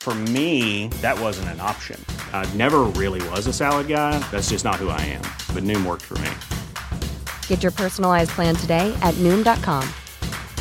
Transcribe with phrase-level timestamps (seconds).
[0.00, 2.02] For me, that wasn't an option.
[2.32, 4.18] I never really was a salad guy.
[4.30, 5.22] That's just not who I am.
[5.52, 6.30] But Noom worked for me.
[7.46, 9.84] Get your personalized plan today at Noom.com.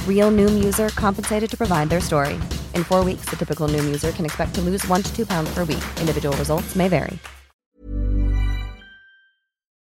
[0.05, 2.33] Real Noom user compensated to provide their story.
[2.75, 5.49] In four weeks, the typical Noom user can expect to lose one to two pounds
[5.53, 5.83] per week.
[6.01, 7.17] Individual results may vary.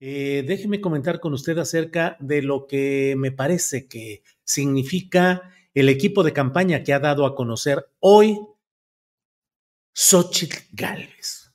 [0.06, 6.22] Eh, déjeme comentar con usted acerca de lo que me parece que significa el equipo
[6.22, 8.38] de campaña que ha dado a conocer hoy
[9.96, 11.52] Xochitl Gálvez.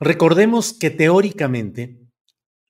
[0.00, 2.00] Recordemos que teóricamente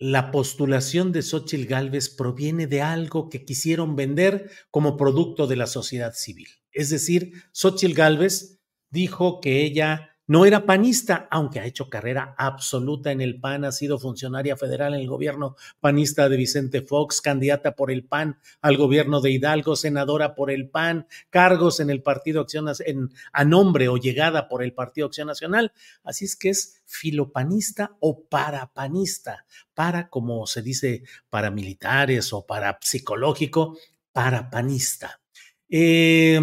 [0.00, 5.68] la postulación de Xochitl Gálvez proviene de algo que quisieron vender como producto de la
[5.68, 6.48] sociedad civil.
[6.72, 8.58] Es decir, Xochitl Gálvez
[8.90, 13.70] dijo que ella no era panista, aunque ha hecho carrera absoluta en el PAN, ha
[13.70, 18.76] sido funcionaria federal en el gobierno panista de Vicente Fox, candidata por el PAN al
[18.76, 23.88] gobierno de Hidalgo, senadora por el PAN, cargos en el Partido Acción en, a nombre
[23.88, 25.72] o llegada por el Partido Acción Nacional.
[26.02, 29.44] Así es que es filopanista o parapanista,
[29.74, 33.78] para, como se dice, paramilitares o para psicológico,
[34.12, 35.20] parapanista.
[35.68, 36.40] Eh,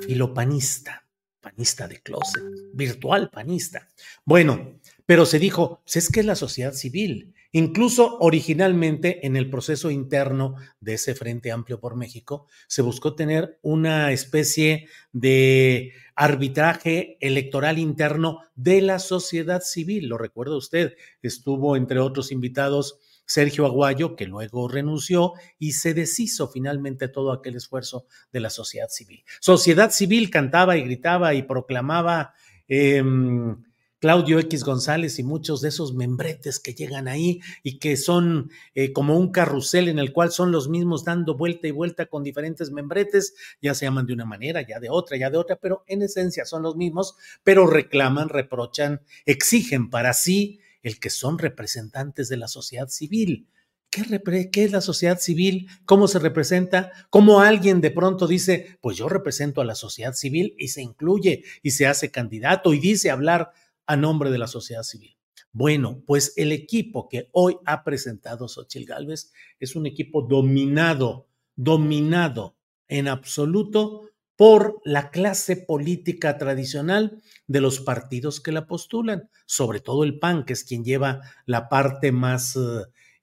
[0.00, 1.07] filopanista
[1.50, 2.42] panista de closet,
[2.72, 3.88] virtual panista.
[4.24, 7.34] Bueno, pero se dijo, pues es que es la sociedad civil.
[7.52, 13.58] Incluso originalmente en el proceso interno de ese Frente Amplio por México, se buscó tener
[13.62, 20.08] una especie de arbitraje electoral interno de la sociedad civil.
[20.08, 22.98] Lo recuerda usted, estuvo entre otros invitados
[23.28, 28.88] Sergio Aguayo, que luego renunció y se deshizo finalmente todo aquel esfuerzo de la sociedad
[28.88, 29.22] civil.
[29.38, 32.32] Sociedad civil cantaba y gritaba y proclamaba
[32.68, 33.62] em,
[34.00, 38.94] Claudio X González y muchos de esos membretes que llegan ahí y que son eh,
[38.94, 42.70] como un carrusel en el cual son los mismos dando vuelta y vuelta con diferentes
[42.70, 46.00] membretes, ya se llaman de una manera, ya de otra, ya de otra, pero en
[46.00, 52.36] esencia son los mismos, pero reclaman, reprochan, exigen para sí el que son representantes de
[52.36, 53.48] la sociedad civil.
[53.90, 55.68] ¿Qué, ¿Qué, es la sociedad civil?
[55.84, 56.90] ¿Cómo se representa?
[57.10, 61.44] ¿Cómo alguien de pronto dice, pues yo represento a la sociedad civil y se incluye
[61.62, 63.52] y se hace candidato y dice hablar
[63.86, 65.16] a nombre de la sociedad civil?
[65.52, 72.56] Bueno, pues el equipo que hoy ha presentado Xochitl Gálvez es un equipo dominado, dominado
[72.88, 80.04] en absoluto por la clase política tradicional de los partidos que la postulan, sobre todo
[80.04, 82.56] el PAN, que es quien lleva la parte más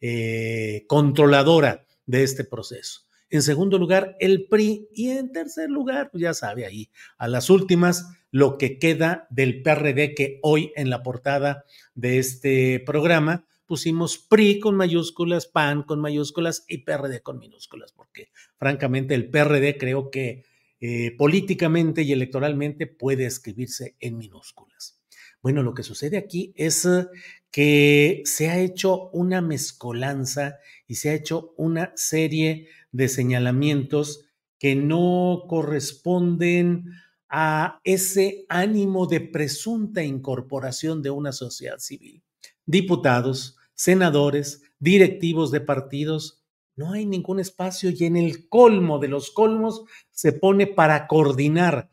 [0.02, 3.04] eh, controladora de este proceso.
[3.30, 4.90] En segundo lugar, el PRI.
[4.94, 9.62] Y en tercer lugar, pues ya sabe ahí, a las últimas, lo que queda del
[9.62, 11.64] PRD que hoy en la portada
[11.94, 18.32] de este programa pusimos PRI con mayúsculas, PAN con mayúsculas y PRD con minúsculas, porque
[18.58, 20.44] francamente el PRD creo que
[20.80, 25.00] eh, políticamente y electoralmente puede escribirse en minúsculas.
[25.42, 27.08] Bueno, lo que sucede aquí es eh,
[27.52, 30.58] que se ha hecho una mezcolanza
[30.88, 34.26] y se ha hecho una serie de señalamientos
[34.60, 36.86] que no corresponden
[37.30, 42.24] a ese ánimo de presunta incorporación de una sociedad civil.
[42.66, 46.45] Diputados, senadores, directivos de partidos,
[46.76, 51.90] no hay ningún espacio y en el colmo de los colmos se pone para coordinar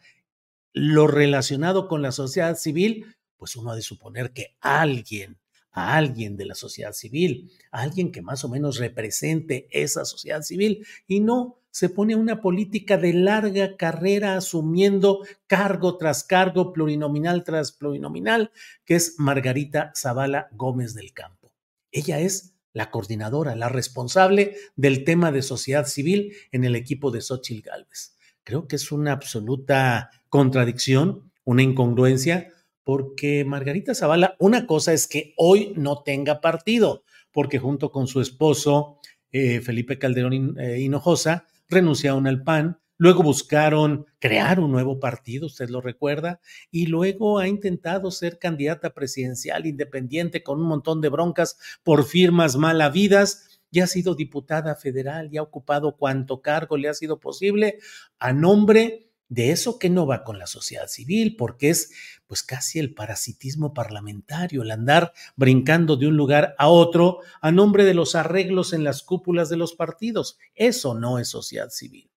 [0.73, 5.38] lo relacionado con la sociedad civil, pues uno ha de suponer que alguien,
[5.70, 10.43] a alguien de la sociedad civil, a alguien que más o menos represente esa sociedad
[10.43, 17.44] civil, y no se pone una política de larga carrera asumiendo cargo tras cargo, plurinominal
[17.44, 18.52] tras plurinominal,
[18.85, 21.52] que es Margarita Zavala Gómez del Campo.
[21.90, 27.21] Ella es la coordinadora, la responsable del tema de sociedad civil en el equipo de
[27.21, 28.17] Xochitl Gálvez.
[28.45, 32.49] Creo que es una absoluta contradicción, una incongruencia,
[32.85, 38.21] porque Margarita Zavala, una cosa es que hoy no tenga partido, porque junto con su
[38.21, 38.99] esposo,
[39.31, 45.69] eh, Felipe Calderón eh, Hinojosa, renunciaron al PAN, Luego buscaron crear un nuevo partido, usted
[45.70, 46.38] lo recuerda,
[46.70, 52.54] y luego ha intentado ser candidata presidencial independiente con un montón de broncas por firmas
[52.54, 57.19] mal habidas y ha sido diputada federal y ha ocupado cuanto cargo le ha sido
[57.19, 57.81] posible
[58.20, 61.90] a nombre de eso que no va con la sociedad civil, porque es
[62.28, 67.84] pues casi el parasitismo parlamentario, el andar brincando de un lugar a otro a nombre
[67.84, 70.38] de los arreglos en las cúpulas de los partidos.
[70.54, 72.12] Eso no es sociedad civil.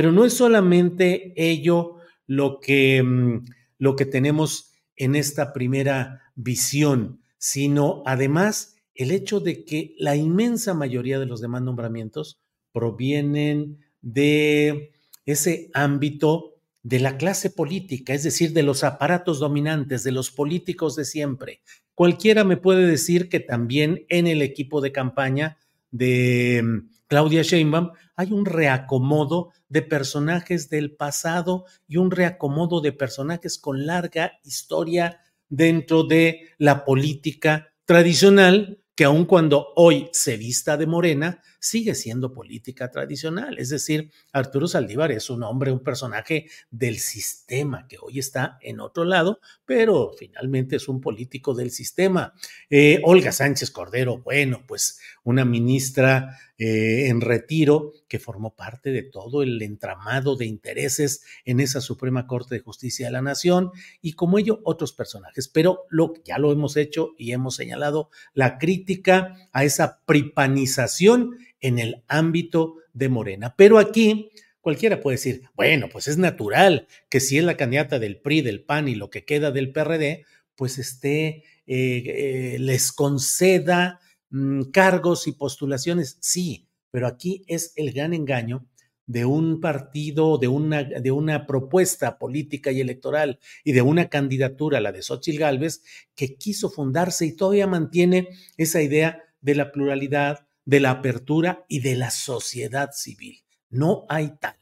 [0.00, 3.44] Pero no es solamente ello lo que, mm,
[3.76, 10.72] lo que tenemos en esta primera visión, sino además el hecho de que la inmensa
[10.72, 12.40] mayoría de los demás nombramientos
[12.72, 14.92] provienen de
[15.26, 20.96] ese ámbito de la clase política, es decir, de los aparatos dominantes, de los políticos
[20.96, 21.60] de siempre.
[21.94, 25.58] Cualquiera me puede decir que también en el equipo de campaña
[25.90, 32.92] de mm, Claudia Sheinbaum, hay un reacomodo de personajes del pasado y un reacomodo de
[32.92, 40.76] personajes con larga historia dentro de la política tradicional que aun cuando hoy se vista
[40.76, 43.58] de morena, sigue siendo política tradicional.
[43.58, 48.80] Es decir, Arturo Saldívar es un hombre, un personaje del sistema que hoy está en
[48.80, 52.34] otro lado, pero finalmente es un político del sistema.
[52.68, 59.02] Eh, Olga Sánchez Cordero, bueno, pues una ministra eh, en retiro que formó parte de
[59.02, 63.70] todo el entramado de intereses en esa Suprema Corte de Justicia de la Nación
[64.02, 65.48] y como ello otros personajes.
[65.48, 71.78] Pero lo, ya lo hemos hecho y hemos señalado la crítica a esa pripanización en
[71.78, 73.54] el ámbito de Morena.
[73.56, 74.30] Pero aquí
[74.60, 78.62] cualquiera puede decir, bueno, pues es natural que si es la candidata del PRI, del
[78.64, 80.24] PAN y lo que queda del PRD,
[80.54, 87.92] pues esté, eh, eh, les conceda Mm, cargos y postulaciones, sí, pero aquí es el
[87.92, 88.66] gran engaño
[89.06, 94.80] de un partido, de una, de una propuesta política y electoral y de una candidatura,
[94.80, 95.82] la de Xochitl Gálvez,
[96.14, 101.80] que quiso fundarse y todavía mantiene esa idea de la pluralidad, de la apertura y
[101.80, 103.42] de la sociedad civil.
[103.70, 104.54] No hay tal.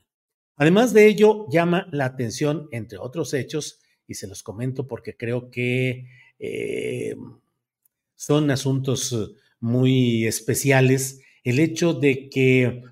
[0.57, 5.51] Además de ello, llama la atención, entre otros hechos, y se los comento porque creo
[5.51, 6.07] que
[6.39, 7.15] eh,
[8.15, 12.85] son asuntos muy especiales, el hecho de que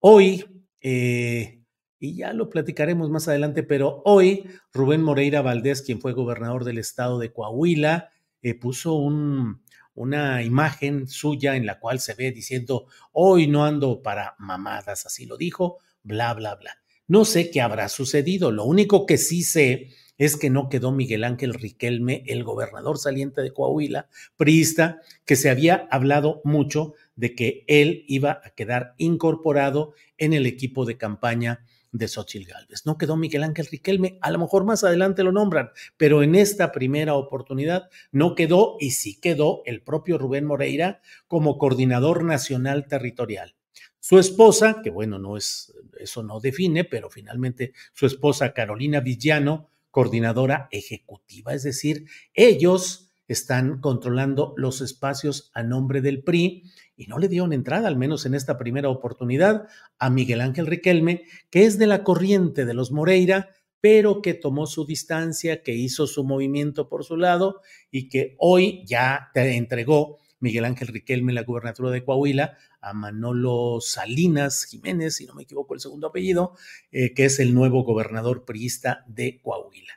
[0.00, 0.44] hoy,
[0.80, 1.62] eh,
[2.00, 6.78] y ya lo platicaremos más adelante, pero hoy Rubén Moreira Valdés, quien fue gobernador del
[6.78, 8.10] estado de Coahuila,
[8.42, 9.62] eh, puso un,
[9.94, 15.26] una imagen suya en la cual se ve diciendo, hoy no ando para mamadas, así
[15.26, 16.76] lo dijo, bla, bla, bla.
[17.06, 21.24] No sé qué habrá sucedido, lo único que sí sé es que no quedó Miguel
[21.24, 27.64] Ángel Riquelme, el gobernador saliente de Coahuila, priista, que se había hablado mucho de que
[27.66, 32.84] él iba a quedar incorporado en el equipo de campaña de Xochitl Gálvez.
[32.84, 36.72] No quedó Miguel Ángel Riquelme, a lo mejor más adelante lo nombran, pero en esta
[36.72, 43.54] primera oportunidad no quedó y sí quedó el propio Rubén Moreira como coordinador nacional territorial.
[44.00, 49.70] Su esposa, que bueno, no es, eso no define, pero finalmente su esposa Carolina Villano
[49.90, 56.64] coordinadora ejecutiva, es decir, ellos están controlando los espacios a nombre del PRI
[56.96, 61.24] y no le dieron entrada, al menos en esta primera oportunidad, a Miguel Ángel Riquelme,
[61.50, 66.06] que es de la corriente de los Moreira, pero que tomó su distancia, que hizo
[66.06, 67.60] su movimiento por su lado
[67.90, 74.64] y que hoy ya entregó Miguel Ángel Riquelme la gubernatura de Coahuila a Manolo Salinas
[74.64, 76.54] Jiménez, si no me equivoco el segundo apellido,
[76.92, 79.92] eh, que es el nuevo gobernador priista de Coahuila.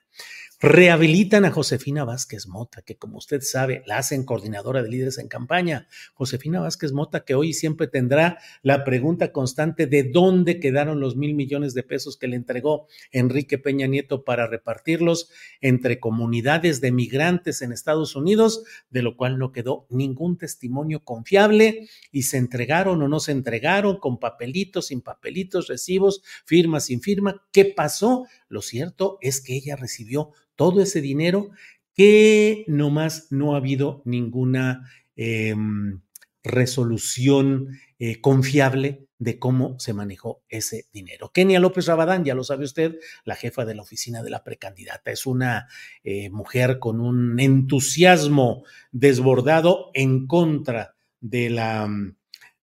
[0.60, 5.28] Rehabilitan a Josefina Vázquez Mota, que como usted sabe, la hacen coordinadora de líderes en
[5.28, 5.88] campaña.
[6.16, 11.36] Josefina Vázquez Mota, que hoy siempre tendrá la pregunta constante de dónde quedaron los mil
[11.36, 15.30] millones de pesos que le entregó Enrique Peña Nieto para repartirlos
[15.62, 21.88] entre comunidades de migrantes en Estados Unidos, de lo cual no quedó ningún testimonio confiable
[22.12, 27.46] y se entregaron o no se entregaron con papelitos, sin papelitos, recibos, firma, sin firma.
[27.52, 28.26] ¿Qué pasó?
[28.50, 31.52] Lo cierto es que ella recibió todo ese dinero
[31.96, 36.02] que nomás no ha habido ninguna em,
[36.44, 41.32] resolución eh, confiable de cómo se manejó ese dinero.
[41.34, 45.10] Kenia López Rabadán, ya lo sabe usted, la jefa de la oficina de la precandidata,
[45.10, 45.68] es una
[46.04, 51.90] eh, mujer con un entusiasmo desbordado en contra de la,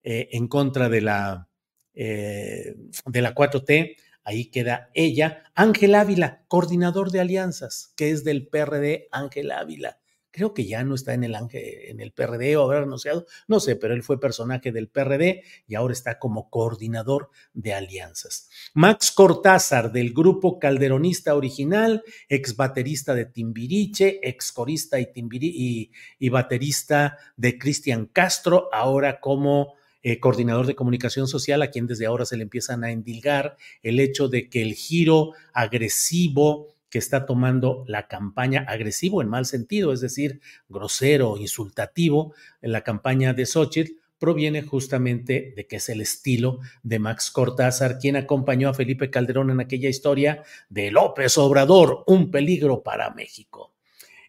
[0.04, 1.48] eh, en contra de la,
[1.96, 5.44] de la 4T, Ahí queda ella.
[5.56, 10.00] Ángel Ávila, coordinador de alianzas, que es del PRD, Ángel Ávila.
[10.34, 14.02] Creo que ya no está en el, PRD o habrá anunciado, no sé, pero él
[14.02, 18.50] fue personaje del PRD y ahora está como coordinador de alianzas.
[18.74, 26.30] Max Cortázar, del grupo calderonista original, ex baterista de Timbiriche, ex corista y, y, y
[26.30, 32.26] baterista de Cristian Castro, ahora como eh, coordinador de comunicación social, a quien desde ahora
[32.26, 37.84] se le empiezan a endilgar el hecho de que el giro agresivo que está tomando
[37.88, 43.94] la campaña, agresivo en mal sentido, es decir, grosero, insultativo, en la campaña de Xochitl,
[44.20, 49.50] proviene justamente de que es el estilo de Max Cortázar, quien acompañó a Felipe Calderón
[49.50, 53.74] en aquella historia de López Obrador, un peligro para México.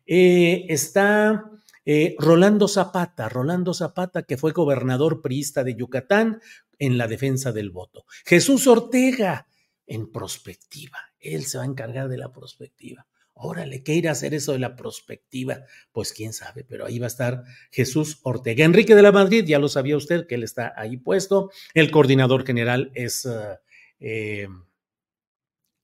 [0.07, 1.51] Eh, está
[1.85, 6.41] eh, Rolando Zapata, Rolando Zapata, que fue gobernador priista de Yucatán
[6.79, 8.05] en la defensa del voto.
[8.25, 9.47] Jesús Ortega,
[9.87, 10.99] en prospectiva.
[11.21, 13.07] Él se va a encargar de la prospectiva.
[13.37, 15.65] Órale, ¿qué irá a hacer eso de la prospectiva?
[15.91, 18.65] Pues quién sabe, pero ahí va a estar Jesús Ortega.
[18.65, 21.51] Enrique de la Madrid, ya lo sabía usted que él está ahí puesto.
[21.75, 23.59] El coordinador general es eh,
[23.99, 24.49] eh,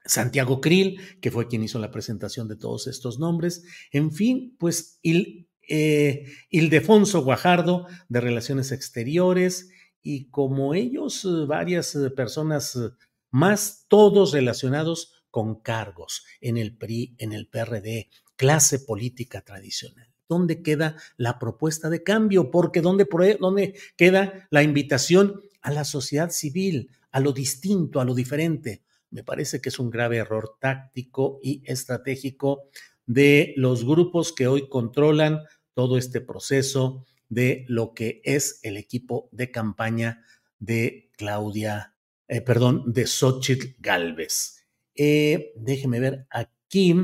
[0.05, 3.65] Santiago Krill, que fue quien hizo la presentación de todos estos nombres.
[3.91, 5.01] En fin, pues
[5.73, 9.71] eh, Ildefonso Guajardo de Relaciones Exteriores
[10.03, 12.77] y como ellos, eh, varias eh, personas
[13.31, 20.09] más, todos relacionados con cargos en el PRI, en el PRD, clase política tradicional.
[20.29, 22.51] ¿Dónde queda la propuesta de cambio?
[22.51, 23.07] Porque ¿dónde,
[23.39, 28.83] dónde queda la invitación a la sociedad civil, a lo distinto, a lo diferente?
[29.11, 32.65] Me parece que es un grave error táctico y estratégico
[33.07, 35.41] de los grupos que hoy controlan
[35.75, 40.25] todo este proceso de lo que es el equipo de campaña
[40.59, 41.95] de Claudia,
[42.29, 44.67] eh, perdón, de Xochitl Galvez.
[44.95, 46.95] Eh, déjeme ver aquí.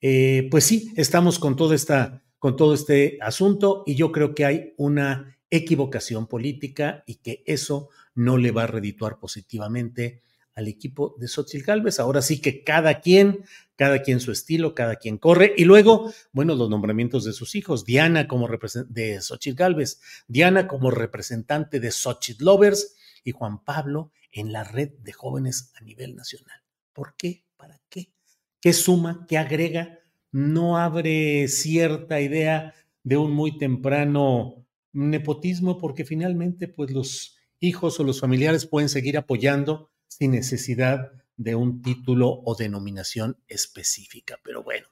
[0.00, 4.44] Eh, pues sí, estamos con, toda esta, con todo este asunto y yo creo que
[4.44, 10.22] hay una equivocación política y que eso no le va a redituar positivamente
[10.54, 11.98] al equipo de Xochitl Galvez.
[11.98, 13.44] Ahora sí que cada quien,
[13.76, 15.52] cada quien su estilo, cada quien corre.
[15.56, 17.84] Y luego, bueno, los nombramientos de sus hijos.
[17.84, 18.48] Diana como
[18.88, 24.90] de Xochitl Galvez, Diana como representante de Xochitl Lovers y Juan Pablo en la red
[24.98, 26.60] de jóvenes a nivel nacional.
[26.92, 27.44] ¿Por qué?
[27.56, 28.12] ¿Para qué?
[28.60, 29.26] ¿Qué suma?
[29.28, 29.98] ¿Qué agrega?
[30.30, 38.04] No abre cierta idea de un muy temprano nepotismo porque finalmente pues los hijos o
[38.04, 44.38] los familiares pueden seguir apoyando sin necesidad de un título o denominación específica.
[44.42, 44.86] Pero bueno,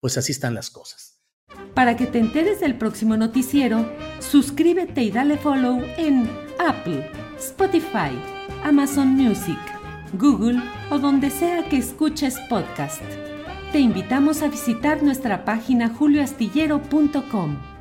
[0.00, 1.20] pues así están las cosas.
[1.74, 8.10] Para que te enteres del próximo noticiero, suscríbete y dale follow en Apple, Spotify,
[8.64, 9.58] Amazon Music,
[10.14, 10.60] Google
[10.90, 13.02] o donde sea que escuches podcast.
[13.72, 17.75] Te invitamos a visitar nuestra página julioastillero.com.